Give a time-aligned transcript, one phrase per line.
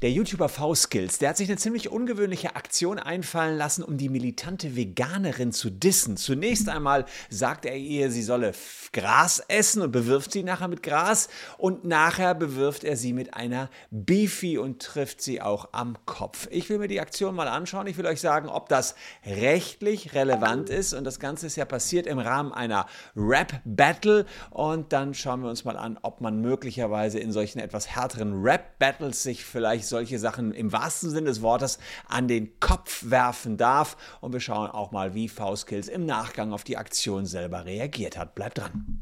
[0.00, 4.76] Der YouTuber V-Skills, der hat sich eine ziemlich ungewöhnliche Aktion einfallen lassen, um die militante
[4.76, 6.16] Veganerin zu dissen.
[6.16, 8.52] Zunächst einmal sagt er ihr, sie solle
[8.92, 13.70] Gras essen und bewirft sie nachher mit Gras und nachher bewirft er sie mit einer
[13.90, 16.46] Beefy und trifft sie auch am Kopf.
[16.52, 17.88] Ich will mir die Aktion mal anschauen.
[17.88, 18.94] Ich will euch sagen, ob das
[19.26, 22.86] rechtlich relevant ist und das Ganze ist ja passiert im Rahmen einer
[23.16, 28.42] Rap-Battle und dann schauen wir uns mal an, ob man möglicherweise in solchen etwas härteren
[28.44, 33.96] Rap-Battles sich vielleicht solche Sachen im wahrsten Sinne des Wortes an den Kopf werfen darf.
[34.20, 38.34] Und wir schauen auch mal, wie V-Skills im Nachgang auf die Aktion selber reagiert hat.
[38.34, 38.98] Bleibt dran.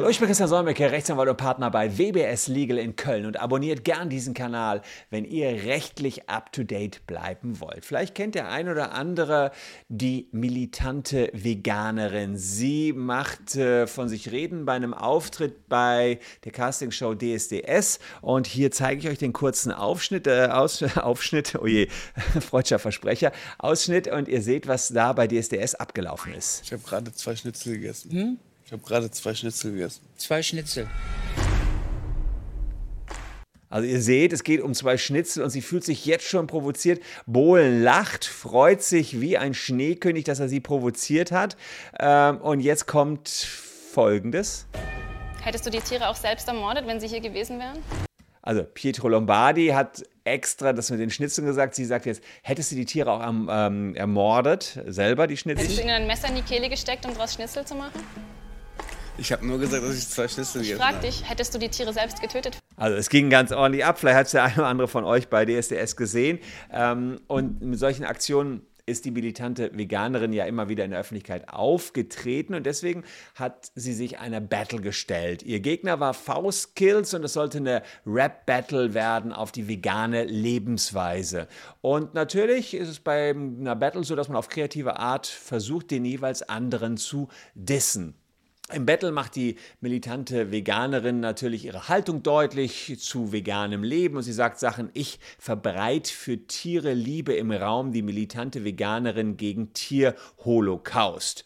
[0.00, 3.84] Hallo, ich bin Christian Solmecke, Rechtsanwalt und Partner bei WBS Legal in Köln und abonniert
[3.84, 7.84] gern diesen Kanal, wenn ihr rechtlich up-to-date bleiben wollt.
[7.84, 9.50] Vielleicht kennt der ein oder andere
[9.90, 12.38] die militante Veganerin.
[12.38, 18.70] Sie macht äh, von sich reden bei einem Auftritt bei der Castingshow DSDS und hier
[18.70, 21.88] zeige ich euch den kurzen Aufschnitt, äh, Aus, Aufschnitt, oh je,
[22.40, 26.62] freudscher Versprecher, Ausschnitt und ihr seht, was da bei DSDS abgelaufen ist.
[26.64, 28.10] Ich habe gerade zwei Schnitzel gegessen.
[28.10, 28.38] Hm?
[28.70, 30.00] Ich habe gerade zwei Schnitzel gegessen.
[30.16, 30.86] Zwei Schnitzel.
[33.68, 37.02] Also ihr seht, es geht um zwei Schnitzel und sie fühlt sich jetzt schon provoziert.
[37.26, 41.56] Bohlen lacht, freut sich wie ein Schneekönig, dass er sie provoziert hat.
[41.98, 44.66] Ähm, und jetzt kommt Folgendes.
[45.42, 47.78] Hättest du die Tiere auch selbst ermordet, wenn sie hier gewesen wären?
[48.40, 51.74] Also Pietro Lombardi hat extra das mit den Schnitzeln gesagt.
[51.74, 55.64] Sie sagt jetzt, hättest du die Tiere auch ähm, ermordet, selber die Schnitzel?
[55.64, 58.00] Hättest du ihnen ein Messer in die Kehle gesteckt, um daraus Schnitzel zu machen?
[59.20, 60.92] Ich habe nur gesagt, dass ich zwei Schnitzel gegessen habe.
[60.92, 62.58] Ich frag dich, hättest du die Tiere selbst getötet?
[62.76, 63.98] Also es ging ganz ordentlich ab.
[63.98, 66.38] Vielleicht hat es der eine oder andere von euch bei DSDS gesehen.
[66.72, 71.50] Ähm, und mit solchen Aktionen ist die militante Veganerin ja immer wieder in der Öffentlichkeit
[71.50, 73.04] aufgetreten und deswegen
[73.34, 75.42] hat sie sich einer Battle gestellt.
[75.42, 81.46] Ihr Gegner war Faustkills und es sollte eine Rap-Battle werden auf die vegane Lebensweise.
[81.82, 86.04] Und natürlich ist es bei einer Battle so, dass man auf kreative Art versucht, den
[86.06, 88.19] jeweils anderen zu dissen.
[88.72, 94.32] Im Battle macht die militante Veganerin natürlich ihre Haltung deutlich zu veganem Leben und sie
[94.32, 101.44] sagt Sachen, ich verbreite für Tiere Liebe im Raum, die militante Veganerin gegen Tierholocaust.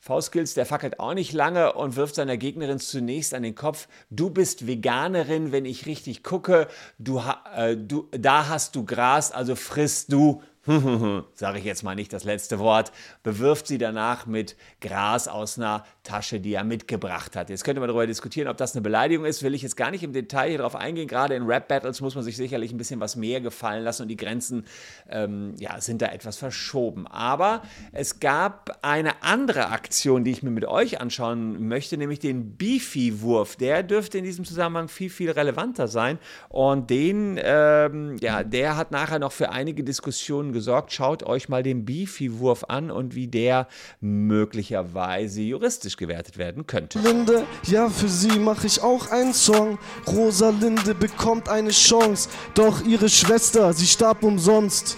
[0.00, 4.30] Faustkills, der fackelt auch nicht lange und wirft seiner Gegnerin zunächst an den Kopf, du
[4.30, 7.22] bist Veganerin, wenn ich richtig gucke, du,
[7.56, 10.42] äh, du, da hast du Gras, also frisst du
[11.34, 15.84] sage ich jetzt mal nicht das letzte Wort, bewirft sie danach mit Gras aus einer
[16.02, 17.50] Tasche, die er mitgebracht hat.
[17.50, 20.02] Jetzt könnte man darüber diskutieren, ob das eine Beleidigung ist, will ich jetzt gar nicht
[20.02, 21.08] im Detail hier drauf eingehen.
[21.08, 24.16] Gerade in Rap-Battles muss man sich sicherlich ein bisschen was mehr gefallen lassen und die
[24.16, 24.66] Grenzen
[25.08, 27.06] ähm, ja, sind da etwas verschoben.
[27.06, 27.62] Aber
[27.92, 33.56] es gab eine andere Aktion, die ich mir mit euch anschauen möchte, nämlich den Beefy-Wurf.
[33.56, 38.90] Der dürfte in diesem Zusammenhang viel, viel relevanter sein und den, ähm, ja, der hat
[38.90, 40.90] nachher noch für einige Diskussionen gesorgt.
[40.92, 43.68] Schaut euch mal den Beefy-Wurf an und wie der
[44.00, 46.98] möglicherweise juristisch gewertet werden könnte.
[46.98, 49.78] Linde, ja, für sie mache ich auch einen Song.
[50.06, 54.96] Rosalinde bekommt eine Chance, doch ihre Schwester, sie starb umsonst.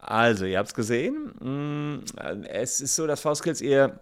[0.00, 1.34] Also, ihr habt es gesehen.
[1.38, 2.04] Mm,
[2.48, 4.00] es ist so, dass Faustkills ihr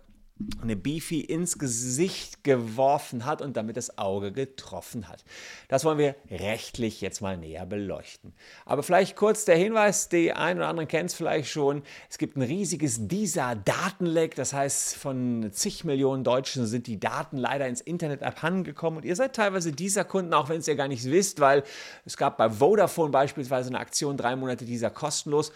[0.60, 5.24] eine Beefy ins Gesicht geworfen hat und damit das Auge getroffen hat.
[5.68, 8.34] Das wollen wir rechtlich jetzt mal näher beleuchten.
[8.66, 11.82] Aber vielleicht kurz der Hinweis, die einen oder anderen kennen es vielleicht schon.
[12.10, 17.66] Es gibt ein riesiges DISA-Datenleck, das heißt, von zig Millionen Deutschen sind die Daten leider
[17.66, 21.04] ins Internet abhandengekommen und ihr seid teilweise dieser Kunden, auch wenn es ihr gar nicht
[21.04, 21.62] wisst, weil
[22.04, 25.50] es gab bei Vodafone beispielsweise eine Aktion, drei Monate dieser kostenlos.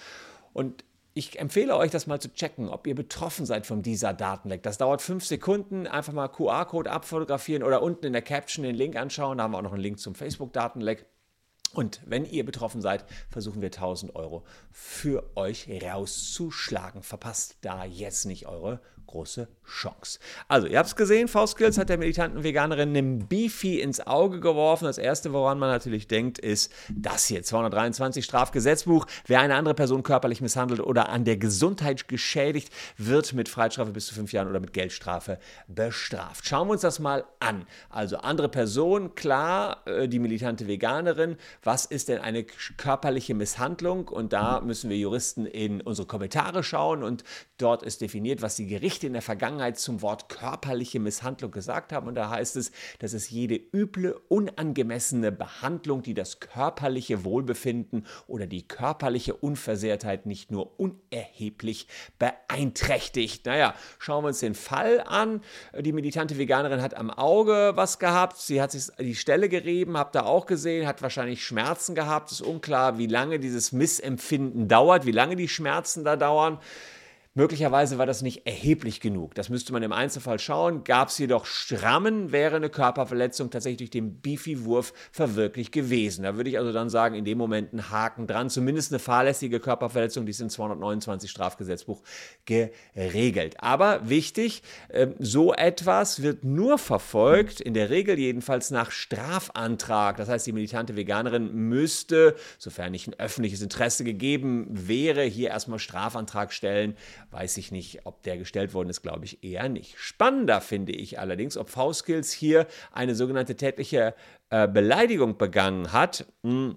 [0.53, 0.85] Und
[1.21, 4.63] ich empfehle euch, das mal zu checken, ob ihr betroffen seid von dieser Datenleck.
[4.63, 5.87] Das dauert fünf Sekunden.
[5.87, 9.37] Einfach mal QR-Code abfotografieren oder unten in der Caption den Link anschauen.
[9.37, 11.05] Da haben wir auch noch einen Link zum Facebook-Datenleck.
[11.75, 17.03] Und wenn ihr betroffen seid, versuchen wir 1000 Euro für euch rauszuschlagen.
[17.03, 18.81] Verpasst da jetzt nicht eure
[19.11, 20.19] große Chance.
[20.49, 24.85] Also, ihr habt es gesehen, V-Skills hat der militanten Veganerin einen Beefy ins Auge geworfen.
[24.85, 29.07] Das erste, woran man natürlich denkt, ist das hier: 223 Strafgesetzbuch.
[29.27, 34.07] Wer eine andere Person körperlich misshandelt oder an der Gesundheit geschädigt, wird mit Freiheitsstrafe bis
[34.07, 36.47] zu fünf Jahren oder mit Geldstrafe bestraft.
[36.47, 37.67] Schauen wir uns das mal an.
[37.89, 44.09] Also, andere Person, klar, äh, die militante Veganerin was ist denn eine körperliche Misshandlung?
[44.09, 47.25] Und da müssen wir Juristen in unsere Kommentare schauen und
[47.59, 52.09] dort ist definiert, was die Gerichte in der Vergangenheit zum Wort körperliche Misshandlung gesagt haben.
[52.09, 58.47] Und da heißt es, dass es jede üble, unangemessene Behandlung, die das körperliche Wohlbefinden oder
[58.47, 61.87] die körperliche Unversehrtheit nicht nur unerheblich
[62.19, 63.47] beeinträchtigt.
[63.47, 65.43] Naja, schauen wir uns den Fall an.
[65.79, 68.39] Die militante Veganerin hat am Auge was gehabt.
[68.39, 72.33] Sie hat sich die Stelle gerieben, habt ihr auch gesehen, hat wahrscheinlich Schmerzen gehabt.
[72.33, 76.59] Ist unklar, wie lange dieses Missempfinden dauert, wie lange die Schmerzen da dauern.
[77.35, 79.37] Möglicherweise war das nicht erheblich genug.
[79.37, 80.83] Das müsste man im Einzelfall schauen.
[80.83, 86.25] Gab es jedoch Schrammen, wäre eine Körperverletzung tatsächlich durch den Beefy-Wurf verwirklicht gewesen.
[86.25, 88.51] Da würde ich also dann sagen, in dem Moment einen Haken dran.
[88.51, 92.03] Zumindest eine fahrlässige Körperverletzung, die ist in 229 Strafgesetzbuch
[92.47, 93.55] geregelt.
[93.61, 100.17] Aber wichtig, ähm, so etwas wird nur verfolgt, in der Regel jedenfalls nach Strafantrag.
[100.17, 105.79] Das heißt, die militante Veganerin müsste, sofern nicht ein öffentliches Interesse gegeben wäre, hier erstmal
[105.79, 106.97] Strafantrag stellen
[107.31, 109.97] Weiß ich nicht, ob der gestellt worden ist, glaube ich eher nicht.
[109.99, 114.15] Spannender finde ich allerdings, ob V-Skills hier eine sogenannte tätliche
[114.51, 116.27] äh, Beleidigung begangen hat.
[116.43, 116.77] Hm.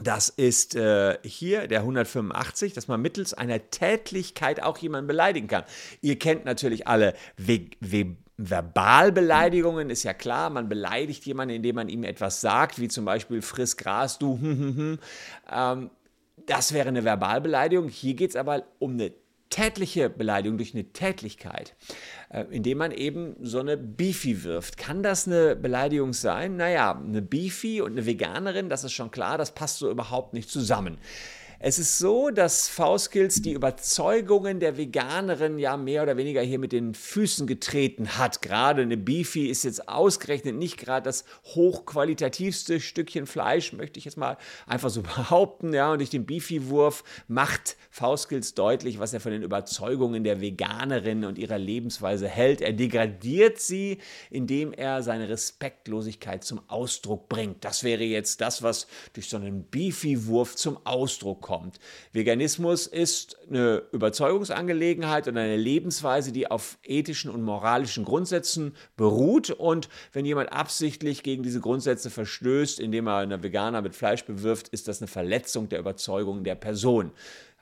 [0.00, 5.64] Das ist äh, hier der 185, dass man mittels einer Tätlichkeit auch jemanden beleidigen kann.
[6.00, 7.14] Ihr kennt natürlich alle
[8.36, 10.48] Verbalbeleidigungen, ist ja klar.
[10.50, 14.38] Man beleidigt jemanden, indem man ihm etwas sagt, wie zum Beispiel friss Gras, du.
[15.52, 15.90] ähm,
[16.46, 17.88] das wäre eine Verbalbeleidigung.
[17.88, 19.12] Hier geht es aber um eine
[19.50, 21.74] tätliche Beleidigung durch eine Tätlichkeit,
[22.30, 24.76] äh, indem man eben so eine Beefy wirft.
[24.78, 26.56] Kann das eine Beleidigung sein?
[26.56, 30.48] Naja, eine Beefy und eine Veganerin, das ist schon klar, das passt so überhaupt nicht
[30.48, 30.98] zusammen.
[31.62, 36.72] Es ist so, dass V-Skills die Überzeugungen der Veganerin ja mehr oder weniger hier mit
[36.72, 38.40] den Füßen getreten hat.
[38.40, 44.16] Gerade eine Beefy ist jetzt ausgerechnet nicht gerade das hochqualitativste Stückchen Fleisch, möchte ich jetzt
[44.16, 45.74] mal einfach so behaupten.
[45.74, 51.26] Ja, und durch den Beefy-Wurf macht V-Skills deutlich, was er von den Überzeugungen der Veganerin
[51.26, 52.62] und ihrer Lebensweise hält.
[52.62, 53.98] Er degradiert sie,
[54.30, 57.66] indem er seine Respektlosigkeit zum Ausdruck bringt.
[57.66, 61.80] Das wäre jetzt das, was durch so einen Beefy-Wurf zum Ausdruck kommt kommt.
[62.12, 69.50] Veganismus ist eine Überzeugungsangelegenheit und eine Lebensweise, die auf ethischen und moralischen Grundsätzen beruht.
[69.50, 74.68] Und wenn jemand absichtlich gegen diese Grundsätze verstößt, indem er einen Veganer mit Fleisch bewirft,
[74.68, 77.10] ist das eine Verletzung der Überzeugung der Person.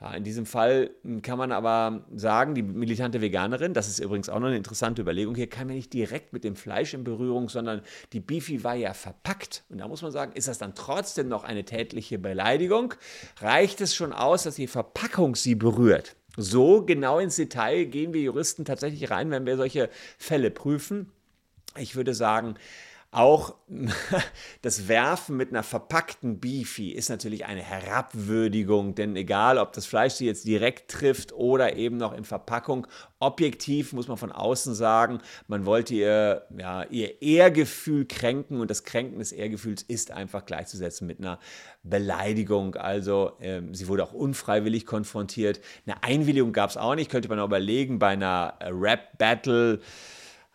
[0.01, 4.29] Ja, in diesem Fall hm, kann man aber sagen, die militante Veganerin, das ist übrigens
[4.29, 7.49] auch noch eine interessante Überlegung, hier kam ja nicht direkt mit dem Fleisch in Berührung,
[7.49, 7.81] sondern
[8.13, 9.63] die Beefy war ja verpackt.
[9.69, 12.93] Und da muss man sagen, ist das dann trotzdem noch eine tätliche Beleidigung?
[13.41, 16.15] Reicht es schon aus, dass die Verpackung sie berührt?
[16.37, 21.11] So genau ins Detail gehen wir Juristen tatsächlich rein, wenn wir solche Fälle prüfen.
[21.77, 22.55] Ich würde sagen,
[23.11, 23.55] auch
[24.61, 30.13] das Werfen mit einer verpackten Beefy ist natürlich eine Herabwürdigung, denn egal, ob das Fleisch
[30.13, 32.85] sie jetzt direkt trifft oder eben noch in Verpackung,
[33.17, 38.83] objektiv muss man von außen sagen, man wollte ihr, ja, ihr Ehrgefühl kränken und das
[38.83, 41.39] Kränken des Ehrgefühls ist einfach gleichzusetzen mit einer
[41.81, 42.75] Beleidigung.
[42.75, 45.61] Also ähm, sie wurde auch unfreiwillig konfrontiert.
[45.87, 49.81] Eine Einwilligung gab es auch nicht, könnte man auch überlegen, bei einer Rap-Battle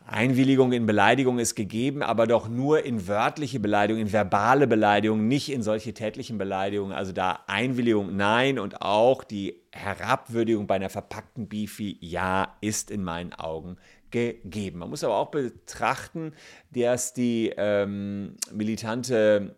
[0.07, 5.51] Einwilligung in Beleidigung ist gegeben, aber doch nur in wörtliche Beleidigung, in verbale Beleidigung, nicht
[5.51, 6.95] in solche tätlichen Beleidigungen.
[6.95, 13.03] Also da Einwilligung nein und auch die Herabwürdigung bei einer verpackten Beefy ja ist in
[13.03, 13.77] meinen Augen
[14.11, 14.81] gegeben.
[14.81, 16.35] Man muss aber auch betrachten,
[16.71, 19.57] dass die ähm, militante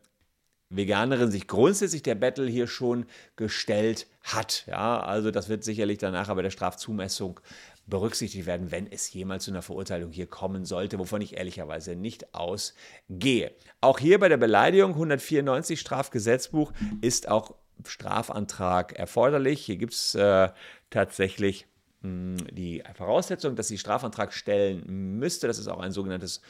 [0.68, 3.06] Veganerin sich grundsätzlich der Battle hier schon
[3.36, 4.64] gestellt hat.
[4.66, 7.40] Ja, also das wird sicherlich danach aber der Strafzumessung
[7.86, 12.34] berücksichtigt werden, wenn es jemals zu einer Verurteilung hier kommen sollte, wovon ich ehrlicherweise nicht
[12.34, 13.52] ausgehe.
[13.80, 19.64] Auch hier bei der Beleidigung 194 Strafgesetzbuch ist auch Strafantrag erforderlich.
[19.64, 20.48] Hier gibt es äh,
[20.90, 21.66] tatsächlich
[22.02, 25.46] hm, die Voraussetzung, dass sie Strafantrag stellen müsste.
[25.46, 26.40] Das ist auch ein sogenanntes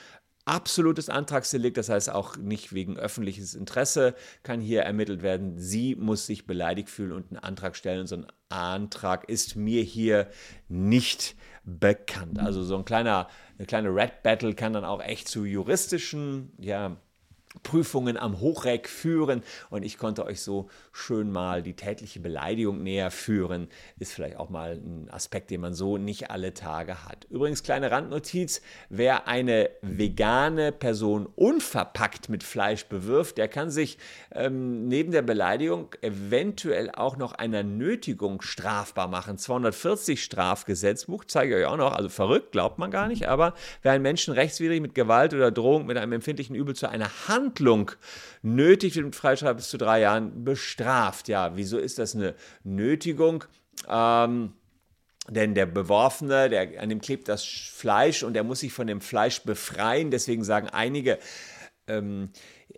[0.46, 4.14] absolutes Antragsdelikt, das heißt auch nicht wegen öffentliches Interesse
[4.44, 5.58] kann hier ermittelt werden.
[5.58, 8.00] Sie muss sich beleidigt fühlen und einen Antrag stellen.
[8.00, 10.28] Und so ein Antrag ist mir hier
[10.68, 12.38] nicht bekannt.
[12.38, 16.96] Also so ein kleiner, eine kleine Red Battle kann dann auch echt zu juristischen, ja,
[17.62, 23.10] Prüfungen am Hochreck führen und ich konnte euch so schön mal die tätliche Beleidigung näher
[23.10, 23.68] führen.
[23.98, 27.26] Ist vielleicht auch mal ein Aspekt, den man so nicht alle Tage hat.
[27.30, 33.98] Übrigens, kleine Randnotiz: Wer eine vegane Person unverpackt mit Fleisch bewirft, der kann sich
[34.32, 39.38] ähm, neben der Beleidigung eventuell auch noch einer Nötigung strafbar machen.
[39.38, 43.92] 240 Strafgesetzbuch, zeige ich euch auch noch, also verrückt, glaubt man gar nicht, aber wer
[43.92, 47.92] einen Menschen rechtswidrig mit Gewalt oder Drohung mit einem empfindlichen Übel zu einer Hand Misshandlung
[48.42, 51.28] nötigt, mit Freistrafe bis zu drei Jahren bestraft.
[51.28, 52.34] Ja, wieso ist das eine
[52.64, 53.44] Nötigung?
[53.88, 54.52] Ähm,
[55.28, 59.00] denn der Beworfene, der, an dem klebt das Fleisch und er muss sich von dem
[59.00, 60.10] Fleisch befreien.
[60.10, 61.18] Deswegen sagen einige,
[61.88, 62.30] ähm,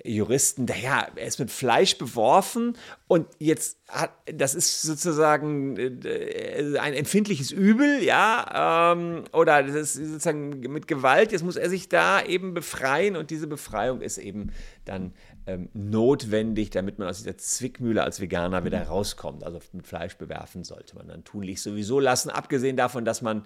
[0.05, 2.77] Juristen, naja, er ist mit Fleisch beworfen
[3.09, 9.95] und jetzt hat, das ist sozusagen äh, ein empfindliches Übel, ja, ähm, oder das ist
[9.95, 14.53] sozusagen mit Gewalt, jetzt muss er sich da eben befreien und diese Befreiung ist eben
[14.85, 15.15] dann
[15.47, 19.43] ähm, notwendig, damit man aus dieser Zwickmühle als Veganer wieder rauskommt.
[19.43, 23.45] Also mit Fleisch bewerfen sollte man dann tunlich sowieso lassen, abgesehen davon, dass man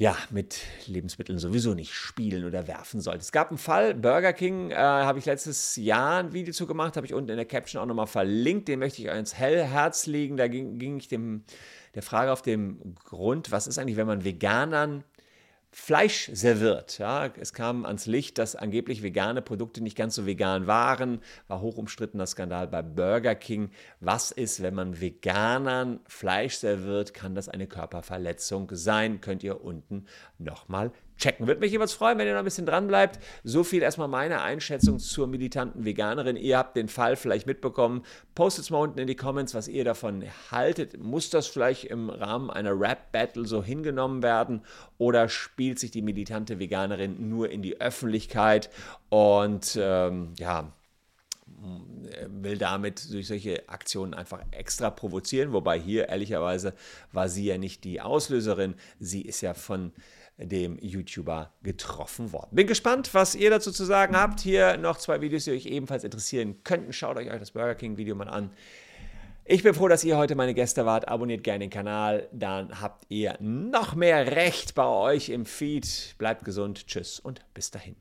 [0.00, 3.20] ja, mit Lebensmitteln sowieso nicht spielen oder werfen sollte.
[3.20, 6.96] Es gab einen Fall, Burger King, äh, habe ich letztes Jahr ein Video zu gemacht,
[6.96, 10.06] habe ich unten in der Caption auch nochmal verlinkt, den möchte ich euch ins Hellherz
[10.06, 10.38] legen.
[10.38, 11.44] Da ging, ging ich dem,
[11.94, 15.04] der Frage auf den Grund, was ist eigentlich, wenn man Veganern
[15.72, 16.98] Fleisch serviert.
[16.98, 21.20] Ja, es kam ans Licht, dass angeblich vegane Produkte nicht ganz so vegan waren.
[21.46, 23.70] War hoch umstrittener Skandal bei Burger King.
[24.00, 27.14] Was ist, wenn man Veganern Fleisch serviert?
[27.14, 29.20] Kann das eine Körperverletzung sein?
[29.20, 30.06] Könnt ihr unten
[30.38, 31.46] nochmal checken.
[31.46, 33.20] Würde mich jeweils freuen, wenn ihr noch ein bisschen dran bleibt.
[33.44, 36.36] So viel erstmal meine Einschätzung zur militanten Veganerin.
[36.36, 38.02] Ihr habt den Fall vielleicht mitbekommen.
[38.34, 40.98] Postet es mal unten in die Comments, was ihr davon haltet.
[40.98, 44.62] Muss das vielleicht im Rahmen einer Rap-Battle so hingenommen werden
[44.98, 48.70] oder spielt sich die militante Veganerin nur in die Öffentlichkeit
[49.08, 50.72] und ähm, ja,
[52.26, 56.74] will damit durch solche Aktionen einfach extra provozieren, wobei hier ehrlicherweise
[57.12, 59.92] war sie ja nicht die Auslöserin, sie ist ja von
[60.38, 62.48] dem YouTuber getroffen worden.
[62.52, 64.40] Bin gespannt, was ihr dazu zu sagen habt.
[64.40, 66.92] Hier noch zwei Videos, die euch ebenfalls interessieren könnten.
[66.92, 68.50] Schaut euch das Burger King Video mal an.
[69.44, 71.08] Ich bin froh, dass ihr heute meine Gäste wart.
[71.08, 76.14] Abonniert gerne den Kanal, dann habt ihr noch mehr Recht bei euch im Feed.
[76.18, 77.96] Bleibt gesund, tschüss und bis dahin.